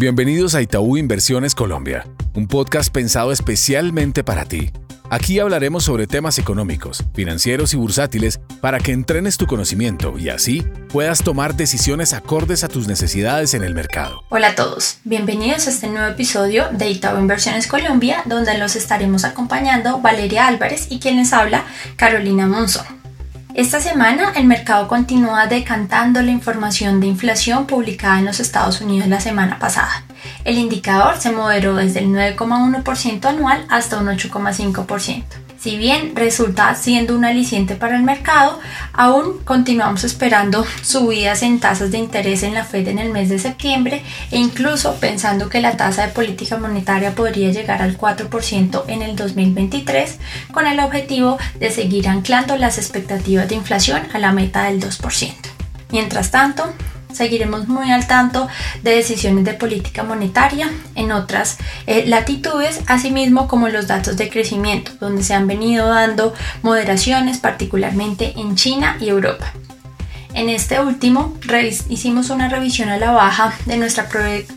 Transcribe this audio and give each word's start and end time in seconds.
Bienvenidos 0.00 0.54
a 0.54 0.62
Itaú 0.62 0.96
Inversiones 0.96 1.56
Colombia, 1.56 2.06
un 2.32 2.46
podcast 2.46 2.92
pensado 2.92 3.32
especialmente 3.32 4.22
para 4.22 4.44
ti. 4.44 4.70
Aquí 5.10 5.40
hablaremos 5.40 5.82
sobre 5.82 6.06
temas 6.06 6.38
económicos, 6.38 7.02
financieros 7.14 7.74
y 7.74 7.78
bursátiles 7.78 8.38
para 8.60 8.78
que 8.78 8.92
entrenes 8.92 9.38
tu 9.38 9.48
conocimiento 9.48 10.16
y 10.16 10.28
así 10.28 10.62
puedas 10.92 11.24
tomar 11.24 11.56
decisiones 11.56 12.12
acordes 12.12 12.62
a 12.62 12.68
tus 12.68 12.86
necesidades 12.86 13.54
en 13.54 13.64
el 13.64 13.74
mercado. 13.74 14.22
Hola 14.28 14.50
a 14.50 14.54
todos, 14.54 14.98
bienvenidos 15.02 15.66
a 15.66 15.70
este 15.70 15.88
nuevo 15.88 16.06
episodio 16.06 16.68
de 16.70 16.90
Itaú 16.90 17.18
Inversiones 17.18 17.66
Colombia, 17.66 18.22
donde 18.26 18.56
los 18.56 18.76
estaremos 18.76 19.24
acompañando 19.24 20.00
Valeria 20.00 20.46
Álvarez 20.46 20.86
y 20.90 21.00
quien 21.00 21.16
les 21.16 21.32
habla, 21.32 21.64
Carolina 21.96 22.46
Monzón. 22.46 22.97
Esta 23.58 23.80
semana 23.80 24.34
el 24.36 24.44
mercado 24.44 24.86
continúa 24.86 25.48
decantando 25.48 26.22
la 26.22 26.30
información 26.30 27.00
de 27.00 27.08
inflación 27.08 27.66
publicada 27.66 28.20
en 28.20 28.26
los 28.26 28.38
Estados 28.38 28.80
Unidos 28.80 29.08
la 29.08 29.20
semana 29.20 29.58
pasada. 29.58 30.04
El 30.44 30.58
indicador 30.58 31.16
se 31.16 31.32
moderó 31.32 31.74
desde 31.74 31.98
el 31.98 32.06
9,1% 32.06 33.24
anual 33.24 33.66
hasta 33.68 33.98
un 33.98 34.06
8,5%. 34.06 35.47
Si 35.58 35.76
bien 35.76 36.14
resulta 36.14 36.72
siendo 36.76 37.16
un 37.16 37.24
aliciente 37.24 37.74
para 37.74 37.96
el 37.96 38.04
mercado, 38.04 38.60
aún 38.92 39.40
continuamos 39.44 40.04
esperando 40.04 40.64
subidas 40.82 41.42
en 41.42 41.58
tasas 41.58 41.90
de 41.90 41.98
interés 41.98 42.44
en 42.44 42.54
la 42.54 42.64
Fed 42.64 42.86
en 42.86 43.00
el 43.00 43.10
mes 43.10 43.28
de 43.28 43.40
septiembre 43.40 44.04
e 44.30 44.38
incluso 44.38 44.94
pensando 45.00 45.48
que 45.48 45.60
la 45.60 45.76
tasa 45.76 46.06
de 46.06 46.12
política 46.12 46.58
monetaria 46.58 47.16
podría 47.16 47.50
llegar 47.50 47.82
al 47.82 47.98
4% 47.98 48.84
en 48.86 49.02
el 49.02 49.16
2023 49.16 50.18
con 50.52 50.64
el 50.64 50.78
objetivo 50.78 51.38
de 51.58 51.70
seguir 51.70 52.06
anclando 52.06 52.56
las 52.56 52.78
expectativas 52.78 53.48
de 53.48 53.56
inflación 53.56 54.02
a 54.12 54.18
la 54.18 54.30
meta 54.30 54.64
del 54.64 54.80
2%. 54.80 55.32
Mientras 55.90 56.30
tanto, 56.30 56.72
seguiremos 57.12 57.68
muy 57.68 57.90
al 57.90 58.06
tanto 58.06 58.48
de 58.82 58.96
decisiones 58.96 59.44
de 59.44 59.54
política 59.54 60.02
monetaria 60.02 60.70
en 60.94 61.12
otras 61.12 61.58
eh, 61.86 62.04
latitudes, 62.06 62.80
asimismo 62.86 63.48
como 63.48 63.68
los 63.68 63.86
datos 63.86 64.16
de 64.16 64.28
crecimiento, 64.28 64.92
donde 65.00 65.22
se 65.22 65.34
han 65.34 65.46
venido 65.46 65.88
dando 65.88 66.34
moderaciones, 66.62 67.38
particularmente 67.38 68.34
en 68.36 68.56
China 68.56 68.96
y 69.00 69.08
Europa. 69.08 69.52
En 70.34 70.50
este 70.50 70.78
último 70.78 71.34
hicimos 71.88 72.30
una 72.30 72.48
revisión 72.48 72.90
a 72.90 72.98
la 72.98 73.10
baja 73.10 73.54
de 73.64 73.76
nuestra 73.76 74.08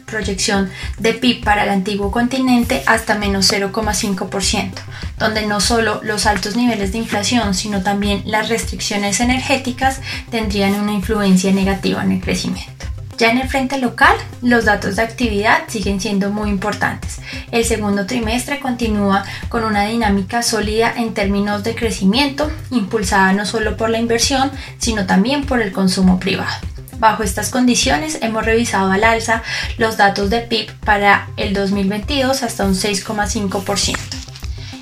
proyección 0.05 0.69
de 0.99 1.13
PIB 1.13 1.43
para 1.43 1.63
el 1.63 1.69
antiguo 1.69 2.11
continente 2.11 2.83
hasta 2.85 3.15
menos 3.15 3.51
0,5%, 3.51 4.73
donde 5.21 5.45
no 5.45 5.61
solo 5.61 6.01
los 6.03 6.25
altos 6.25 6.55
niveles 6.55 6.91
de 6.91 6.97
inflación, 6.97 7.53
sino 7.53 7.83
también 7.83 8.23
las 8.25 8.49
restricciones 8.49 9.19
energéticas 9.19 10.01
tendrían 10.31 10.73
una 10.73 10.93
influencia 10.93 11.53
negativa 11.53 12.03
en 12.03 12.13
el 12.13 12.21
crecimiento. 12.21 12.87
Ya 13.17 13.29
en 13.29 13.37
el 13.37 13.47
frente 13.47 13.77
local, 13.77 14.15
los 14.41 14.65
datos 14.65 14.95
de 14.95 15.03
actividad 15.03 15.65
siguen 15.67 16.01
siendo 16.01 16.31
muy 16.31 16.49
importantes. 16.49 17.19
El 17.51 17.63
segundo 17.65 18.07
trimestre 18.07 18.59
continúa 18.59 19.23
con 19.47 19.63
una 19.63 19.83
dinámica 19.83 20.41
sólida 20.41 20.91
en 20.97 21.13
términos 21.13 21.63
de 21.63 21.75
crecimiento, 21.75 22.51
impulsada 22.71 23.31
no 23.33 23.45
solo 23.45 23.77
por 23.77 23.91
la 23.91 23.99
inversión, 23.99 24.49
sino 24.79 25.05
también 25.05 25.45
por 25.45 25.61
el 25.61 25.71
consumo 25.71 26.19
privado. 26.19 26.51
Bajo 26.97 27.21
estas 27.21 27.51
condiciones 27.51 28.17
hemos 28.21 28.43
revisado 28.43 28.91
al 28.91 29.03
alza 29.03 29.43
los 29.77 29.97
datos 29.97 30.31
de 30.31 30.39
PIB 30.39 30.71
para 30.79 31.27
el 31.37 31.53
2022 31.53 32.41
hasta 32.41 32.65
un 32.65 32.73
6,5%. 32.73 34.10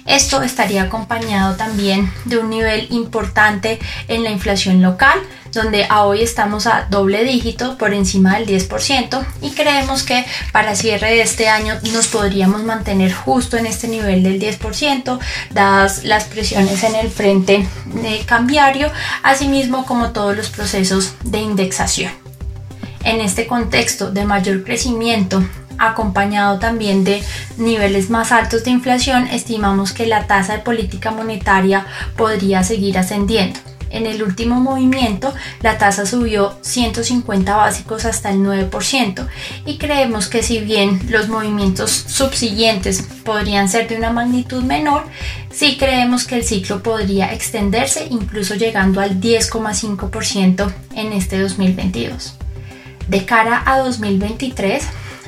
Esto 0.10 0.42
estaría 0.42 0.82
acompañado 0.82 1.56
también 1.56 2.12
de 2.26 2.40
un 2.40 2.50
nivel 2.50 2.88
importante 2.90 3.78
en 4.08 4.24
la 4.24 4.32
inflación 4.32 4.82
local, 4.82 5.20
donde 5.52 5.86
a 5.88 6.04
hoy 6.04 6.24
estamos 6.24 6.66
a 6.66 6.88
doble 6.90 7.24
dígito 7.24 7.78
por 7.78 7.94
encima 7.94 8.40
del 8.40 8.48
10% 8.48 9.24
y 9.44 9.52
creemos 9.52 10.02
que 10.02 10.26
para 10.52 10.74
cierre 10.74 11.12
de 11.12 11.22
este 11.22 11.48
año 11.48 11.76
nos 11.94 12.08
podríamos 12.08 12.64
mantener 12.64 13.14
justo 13.14 13.56
en 13.58 13.68
este 13.68 13.88
nivel 13.88 14.24
del 14.24 14.42
10% 14.42 15.20
dadas 15.52 16.04
las 16.04 16.24
presiones 16.24 16.84
en 16.84 16.96
el 16.96 17.12
frente 17.12 17.68
cambiario, 18.26 18.92
asimismo 19.22 19.86
como 19.86 20.10
todos 20.10 20.36
los 20.36 20.50
procesos 20.50 21.14
de 21.24 21.38
indexación. 21.38 22.12
En 23.04 23.22
este 23.22 23.46
contexto 23.46 24.10
de 24.10 24.26
mayor 24.26 24.64
crecimiento 24.64 25.44
acompañado 25.80 26.60
también 26.60 27.04
de 27.04 27.24
niveles 27.58 28.10
más 28.10 28.32
altos 28.32 28.64
de 28.64 28.72
inflación, 28.72 29.28
estimamos 29.28 29.94
que 29.94 30.06
la 30.06 30.28
tasa 30.28 30.54
de 30.54 30.60
política 30.60 31.12
monetaria 31.12 31.86
podría 32.16 32.64
seguir 32.64 32.98
ascendiendo. 32.98 33.60
En 33.92 34.06
el 34.06 34.22
último 34.22 34.60
movimiento, 34.60 35.34
la 35.62 35.78
tasa 35.78 36.06
subió 36.06 36.56
150 36.62 37.56
básicos 37.56 38.06
hasta 38.06 38.30
el 38.30 38.40
9% 38.40 39.28
y 39.66 39.78
creemos 39.78 40.28
que 40.28 40.44
si 40.44 40.60
bien 40.60 41.00
los 41.10 41.28
movimientos 41.28 41.92
subsiguientes 41.92 43.02
podrían 43.24 43.68
ser 43.68 43.88
de 43.88 43.98
una 43.98 44.12
magnitud 44.12 44.64
menor, 44.64 45.06
sí 45.52 45.78
creemos 45.78 46.26
que 46.26 46.36
el 46.36 46.44
ciclo 46.44 46.84
podría 46.84 47.34
extenderse 47.34 48.08
incluso 48.10 48.56
llegando 48.56 49.02
al 49.02 49.20
10,5% 49.20 50.72
en 50.96 51.14
este 51.14 51.40
2022. 51.42 52.36
De 53.08 53.26
cara 53.26 53.64
a 53.66 53.80
2023, 53.80 54.84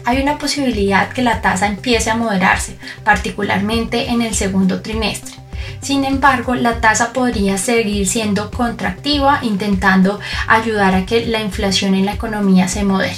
hay 0.06 0.22
una 0.22 0.38
posibilidad 0.38 1.09
que 1.09 1.22
la 1.22 1.41
tasa 1.41 1.67
empiece 1.67 2.09
a 2.09 2.16
moderarse, 2.16 2.78
particularmente 3.03 4.09
en 4.09 4.22
el 4.22 4.34
segundo 4.34 4.81
trimestre. 4.81 5.35
Sin 5.81 6.06
embargo, 6.06 6.56
la 6.56 6.81
tasa 6.81 7.13
podría 7.13 7.57
seguir 7.57 8.07
siendo 8.07 8.51
contractiva, 8.51 9.40
intentando 9.41 10.19
ayudar 10.47 10.95
a 10.95 11.06
que 11.06 11.25
la 11.25 11.41
inflación 11.41 11.95
en 11.95 12.06
la 12.06 12.13
economía 12.13 12.67
se 12.67 12.84
modere. 12.84 13.17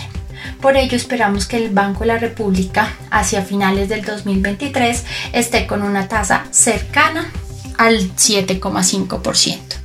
Por 0.61 0.77
ello 0.77 0.95
esperamos 0.95 1.45
que 1.45 1.57
el 1.57 1.69
Banco 1.69 2.01
de 2.01 2.07
la 2.07 2.17
República 2.17 2.93
hacia 3.11 3.41
finales 3.41 3.89
del 3.89 4.03
2023 4.03 5.03
esté 5.33 5.67
con 5.67 5.81
una 5.81 6.07
tasa 6.07 6.45
cercana 6.51 7.29
al 7.77 8.15
7,5%. 8.15 9.82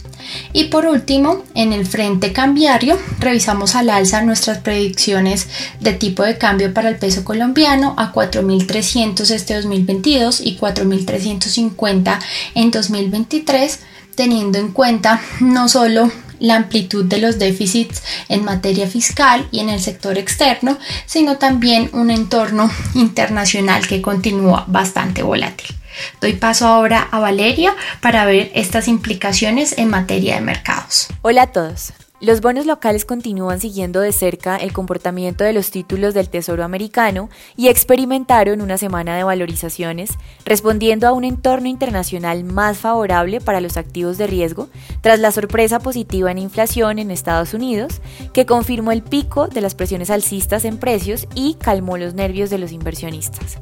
Y 0.52 0.64
por 0.64 0.86
último, 0.86 1.44
en 1.54 1.72
el 1.72 1.86
frente 1.86 2.32
cambiario, 2.32 2.98
revisamos 3.18 3.74
al 3.74 3.90
alza 3.90 4.22
nuestras 4.22 4.58
predicciones 4.58 5.48
de 5.80 5.92
tipo 5.92 6.22
de 6.22 6.38
cambio 6.38 6.72
para 6.72 6.88
el 6.88 6.96
peso 6.96 7.24
colombiano 7.24 7.94
a 7.96 8.12
4.300 8.12 9.30
este 9.30 9.54
2022 9.54 10.40
y 10.40 10.56
4.350 10.58 12.18
en 12.54 12.70
2023, 12.70 13.80
teniendo 14.14 14.58
en 14.58 14.72
cuenta 14.72 15.20
no 15.40 15.68
solo 15.68 16.10
la 16.40 16.56
amplitud 16.56 17.04
de 17.04 17.18
los 17.18 17.38
déficits 17.38 18.02
en 18.28 18.44
materia 18.44 18.86
fiscal 18.86 19.48
y 19.50 19.60
en 19.60 19.68
el 19.68 19.80
sector 19.80 20.18
externo, 20.18 20.78
sino 21.06 21.36
también 21.36 21.90
un 21.92 22.10
entorno 22.10 22.70
internacional 22.94 23.86
que 23.86 24.02
continúa 24.02 24.64
bastante 24.68 25.22
volátil. 25.22 25.76
Doy 26.20 26.34
paso 26.34 26.66
ahora 26.66 27.08
a 27.10 27.18
Valeria 27.18 27.74
para 28.00 28.24
ver 28.24 28.50
estas 28.54 28.88
implicaciones 28.88 29.76
en 29.78 29.88
materia 29.88 30.34
de 30.34 30.40
mercados. 30.40 31.08
Hola 31.22 31.42
a 31.42 31.46
todos. 31.52 31.92
Los 32.20 32.40
bonos 32.40 32.66
locales 32.66 33.04
continúan 33.04 33.60
siguiendo 33.60 34.00
de 34.00 34.10
cerca 34.10 34.56
el 34.56 34.72
comportamiento 34.72 35.44
de 35.44 35.52
los 35.52 35.70
títulos 35.70 36.14
del 36.14 36.28
Tesoro 36.28 36.64
americano 36.64 37.30
y 37.56 37.68
experimentaron 37.68 38.60
una 38.60 38.76
semana 38.76 39.16
de 39.16 39.22
valorizaciones, 39.22 40.10
respondiendo 40.44 41.06
a 41.06 41.12
un 41.12 41.22
entorno 41.22 41.68
internacional 41.68 42.42
más 42.42 42.78
favorable 42.78 43.40
para 43.40 43.60
los 43.60 43.76
activos 43.76 44.18
de 44.18 44.26
riesgo, 44.26 44.68
tras 45.00 45.20
la 45.20 45.30
sorpresa 45.30 45.78
positiva 45.78 46.32
en 46.32 46.38
inflación 46.38 46.98
en 46.98 47.12
Estados 47.12 47.54
Unidos, 47.54 48.00
que 48.32 48.46
confirmó 48.46 48.90
el 48.90 49.02
pico 49.02 49.46
de 49.46 49.60
las 49.60 49.76
presiones 49.76 50.10
alcistas 50.10 50.64
en 50.64 50.78
precios 50.78 51.28
y 51.36 51.54
calmó 51.54 51.98
los 51.98 52.14
nervios 52.14 52.50
de 52.50 52.58
los 52.58 52.72
inversionistas. 52.72 53.60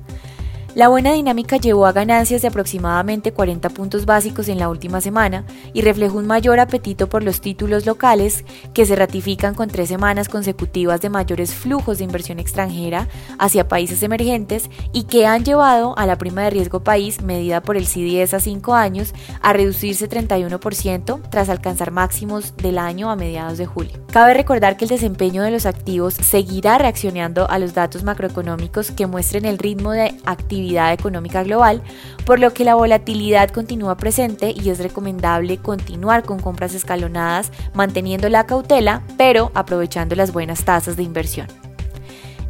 La 0.76 0.88
buena 0.88 1.14
dinámica 1.14 1.56
llevó 1.56 1.86
a 1.86 1.92
ganancias 1.92 2.42
de 2.42 2.48
aproximadamente 2.48 3.32
40 3.32 3.70
puntos 3.70 4.04
básicos 4.04 4.46
en 4.48 4.58
la 4.58 4.68
última 4.68 5.00
semana 5.00 5.46
y 5.72 5.80
reflejó 5.80 6.18
un 6.18 6.26
mayor 6.26 6.60
apetito 6.60 7.08
por 7.08 7.24
los 7.24 7.40
títulos 7.40 7.86
locales 7.86 8.44
que 8.74 8.84
se 8.84 8.94
ratifican 8.94 9.54
con 9.54 9.70
tres 9.70 9.88
semanas 9.88 10.28
consecutivas 10.28 11.00
de 11.00 11.08
mayores 11.08 11.54
flujos 11.54 11.96
de 11.96 12.04
inversión 12.04 12.38
extranjera 12.38 13.08
hacia 13.38 13.68
países 13.68 14.02
emergentes 14.02 14.68
y 14.92 15.04
que 15.04 15.26
han 15.26 15.46
llevado 15.46 15.96
a 15.96 16.04
la 16.04 16.18
prima 16.18 16.42
de 16.42 16.50
riesgo 16.50 16.84
país 16.84 17.22
medida 17.22 17.62
por 17.62 17.78
el 17.78 17.86
CDS 17.86 18.34
a 18.34 18.40
5 18.40 18.74
años 18.74 19.14
a 19.40 19.54
reducirse 19.54 20.10
31% 20.10 21.22
tras 21.30 21.48
alcanzar 21.48 21.90
máximos 21.90 22.54
del 22.54 22.76
año 22.76 23.10
a 23.10 23.16
mediados 23.16 23.56
de 23.56 23.64
julio. 23.64 24.05
Cabe 24.16 24.32
recordar 24.32 24.78
que 24.78 24.86
el 24.86 24.88
desempeño 24.88 25.42
de 25.42 25.50
los 25.50 25.66
activos 25.66 26.14
seguirá 26.14 26.78
reaccionando 26.78 27.50
a 27.50 27.58
los 27.58 27.74
datos 27.74 28.02
macroeconómicos 28.02 28.90
que 28.90 29.06
muestren 29.06 29.44
el 29.44 29.58
ritmo 29.58 29.92
de 29.92 30.14
actividad 30.24 30.94
económica 30.94 31.42
global, 31.42 31.82
por 32.24 32.40
lo 32.40 32.54
que 32.54 32.64
la 32.64 32.76
volatilidad 32.76 33.50
continúa 33.50 33.98
presente 33.98 34.54
y 34.56 34.70
es 34.70 34.78
recomendable 34.78 35.58
continuar 35.58 36.22
con 36.22 36.40
compras 36.40 36.72
escalonadas, 36.72 37.52
manteniendo 37.74 38.30
la 38.30 38.46
cautela, 38.46 39.02
pero 39.18 39.52
aprovechando 39.52 40.16
las 40.16 40.32
buenas 40.32 40.64
tasas 40.64 40.96
de 40.96 41.02
inversión. 41.02 41.65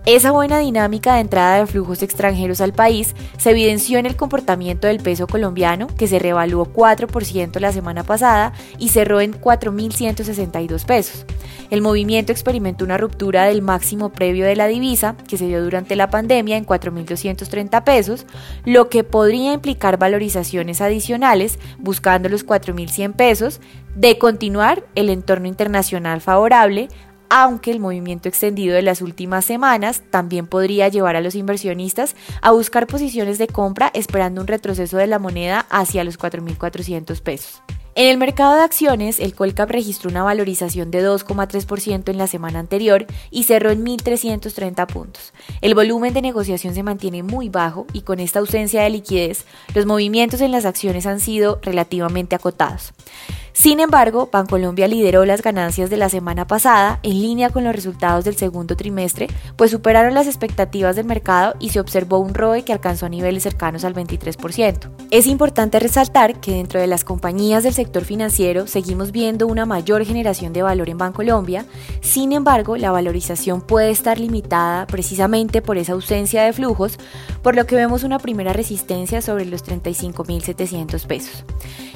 Esa 0.06 0.30
buena 0.30 0.60
dinámica 0.60 1.14
de 1.14 1.22
entrada 1.22 1.58
de 1.58 1.66
flujos 1.66 2.00
extranjeros 2.00 2.60
al 2.60 2.72
país 2.72 3.16
se 3.38 3.50
evidenció 3.50 3.98
en 3.98 4.06
el 4.06 4.14
comportamiento 4.14 4.86
del 4.86 5.00
peso 5.00 5.26
colombiano, 5.26 5.88
que 5.88 6.06
se 6.06 6.20
revaluó 6.20 6.72
4% 6.72 7.58
la 7.58 7.72
semana 7.72 8.04
pasada 8.04 8.52
y 8.78 8.90
cerró 8.90 9.20
en 9.20 9.32
4.162 9.32 10.84
pesos. 10.86 11.26
El 11.70 11.82
movimiento 11.82 12.30
experimentó 12.30 12.84
una 12.84 12.98
ruptura 12.98 13.46
del 13.46 13.62
máximo 13.62 14.10
previo 14.10 14.46
de 14.46 14.54
la 14.54 14.68
divisa, 14.68 15.16
que 15.26 15.38
se 15.38 15.48
dio 15.48 15.64
durante 15.64 15.96
la 15.96 16.08
pandemia 16.08 16.56
en 16.56 16.66
4.230 16.66 17.82
pesos, 17.82 18.26
lo 18.64 18.88
que 18.88 19.02
podría 19.02 19.54
implicar 19.54 19.98
valorizaciones 19.98 20.80
adicionales 20.80 21.58
buscando 21.78 22.28
los 22.28 22.46
4.100 22.46 23.14
pesos, 23.14 23.60
de 23.96 24.18
continuar 24.18 24.84
el 24.94 25.08
entorno 25.08 25.48
internacional 25.48 26.20
favorable, 26.20 26.88
aunque 27.28 27.70
el 27.70 27.80
movimiento 27.80 28.28
extendido 28.28 28.74
de 28.74 28.82
las 28.82 29.02
últimas 29.02 29.44
semanas 29.44 30.02
también 30.10 30.46
podría 30.46 30.88
llevar 30.88 31.16
a 31.16 31.20
los 31.20 31.34
inversionistas 31.34 32.16
a 32.42 32.50
buscar 32.50 32.86
posiciones 32.86 33.38
de 33.38 33.46
compra 33.46 33.90
esperando 33.94 34.40
un 34.40 34.46
retroceso 34.46 34.96
de 34.96 35.06
la 35.06 35.18
moneda 35.18 35.66
hacia 35.70 36.04
los 36.04 36.18
4.400 36.18 37.20
pesos. 37.20 37.62
En 37.98 38.08
el 38.08 38.18
mercado 38.18 38.56
de 38.56 38.60
acciones, 38.60 39.18
el 39.20 39.34
Colcap 39.34 39.70
registró 39.70 40.10
una 40.10 40.22
valorización 40.22 40.90
de 40.90 41.02
2,3% 41.02 42.10
en 42.10 42.18
la 42.18 42.26
semana 42.26 42.58
anterior 42.58 43.06
y 43.30 43.44
cerró 43.44 43.70
en 43.70 43.86
1.330 43.86 44.86
puntos. 44.86 45.32
El 45.62 45.74
volumen 45.74 46.12
de 46.12 46.20
negociación 46.20 46.74
se 46.74 46.82
mantiene 46.82 47.22
muy 47.22 47.48
bajo 47.48 47.86
y 47.94 48.02
con 48.02 48.20
esta 48.20 48.40
ausencia 48.40 48.82
de 48.82 48.90
liquidez, 48.90 49.46
los 49.74 49.86
movimientos 49.86 50.42
en 50.42 50.52
las 50.52 50.66
acciones 50.66 51.06
han 51.06 51.20
sido 51.20 51.58
relativamente 51.62 52.36
acotados. 52.36 52.92
Sin 53.58 53.80
embargo, 53.80 54.28
Bancolombia 54.30 54.86
lideró 54.86 55.24
las 55.24 55.40
ganancias 55.40 55.88
de 55.88 55.96
la 55.96 56.10
semana 56.10 56.46
pasada 56.46 57.00
en 57.02 57.22
línea 57.22 57.48
con 57.48 57.64
los 57.64 57.74
resultados 57.74 58.22
del 58.26 58.36
segundo 58.36 58.76
trimestre, 58.76 59.28
pues 59.56 59.70
superaron 59.70 60.12
las 60.12 60.26
expectativas 60.26 60.94
del 60.94 61.06
mercado 61.06 61.54
y 61.58 61.70
se 61.70 61.80
observó 61.80 62.18
un 62.18 62.34
ROE 62.34 62.64
que 62.64 62.74
alcanzó 62.74 63.08
niveles 63.08 63.44
cercanos 63.44 63.86
al 63.86 63.94
23%. 63.94 64.90
Es 65.10 65.26
importante 65.26 65.78
resaltar 65.78 66.38
que 66.38 66.52
dentro 66.52 66.78
de 66.78 66.86
las 66.86 67.02
compañías 67.02 67.62
del 67.64 67.72
sector 67.72 68.04
financiero 68.04 68.66
seguimos 68.66 69.10
viendo 69.10 69.46
una 69.46 69.64
mayor 69.64 70.04
generación 70.04 70.52
de 70.52 70.62
valor 70.62 70.90
en 70.90 70.98
Bancolombia, 70.98 71.64
sin 72.02 72.32
embargo, 72.32 72.76
la 72.76 72.90
valorización 72.90 73.62
puede 73.62 73.88
estar 73.88 74.20
limitada 74.20 74.86
precisamente 74.86 75.62
por 75.62 75.78
esa 75.78 75.94
ausencia 75.94 76.42
de 76.42 76.52
flujos, 76.52 76.98
por 77.42 77.56
lo 77.56 77.64
que 77.64 77.76
vemos 77.76 78.04
una 78.04 78.18
primera 78.18 78.52
resistencia 78.52 79.22
sobre 79.22 79.46
los 79.46 79.64
35.700 79.64 81.06
pesos. 81.06 81.44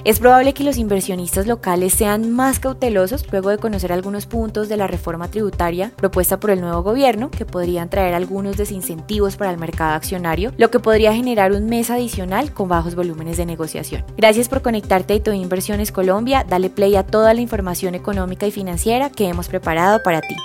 Es 0.03 0.19
probable 0.19 0.55
que 0.55 0.65
los 0.65 0.79
inversionistas 0.79 1.47
locales 1.47 1.93
sean 1.93 2.31
más 2.33 2.59
cautelosos 2.59 3.31
luego 3.31 3.51
de 3.51 3.59
conocer 3.59 3.93
algunos 3.93 4.25
puntos 4.25 4.71
de 4.71 4.79
la 4.79 4.87
reforma 4.87 5.31
tributaria 5.31 5.93
propuesta 5.97 6.41
por 6.41 6.51
el 6.51 6.63
nuevo 6.63 6.83
gobierno 6.83 7.31
que 7.31 7.45
podrían 7.45 7.91
traer 7.91 8.15
algunos 8.15 8.57
desincentivos 8.57 9.37
para 9.37 9.51
el 9.51 9.59
mercado 9.59 9.95
accionario, 9.95 10.53
lo 10.57 10.71
que 10.71 10.81
podría 10.81 11.15
generar 11.15 11.53
un 11.53 11.67
mes 11.67 11.91
adicional 11.91 12.55
con 12.55 12.69
bajos 12.69 12.95
volúmenes 12.95 13.37
de 13.37 13.45
negociación. 13.45 14.05
Gracias 14.17 14.49
por 14.49 14.63
conectarte 14.63 15.13
a 15.13 15.17
Ito 15.17 15.35
Inversiones 15.35 15.93
Colombia, 15.93 16.47
dale 16.49 16.71
play 16.71 16.97
a 16.97 17.05
toda 17.05 17.35
la 17.35 17.43
información 17.43 17.95
económica 17.95 18.47
y 18.47 18.51
financiera 18.51 19.11
que 19.11 19.29
hemos 19.29 19.49
preparado 19.49 20.03
para 20.03 20.23
ti. 20.23 20.37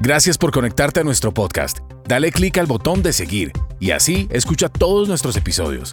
Gracias 0.00 0.38
por 0.38 0.50
conectarte 0.50 0.98
a 0.98 1.04
nuestro 1.04 1.32
podcast. 1.32 1.78
Dale 2.08 2.32
clic 2.32 2.58
al 2.58 2.66
botón 2.66 3.02
de 3.02 3.12
seguir 3.12 3.52
y 3.78 3.92
así 3.92 4.26
escucha 4.32 4.68
todos 4.68 5.06
nuestros 5.06 5.36
episodios. 5.36 5.92